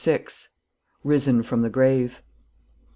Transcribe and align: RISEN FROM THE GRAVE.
RISEN 1.03 1.43
FROM 1.43 1.61
THE 1.61 1.69
GRAVE. 1.69 2.23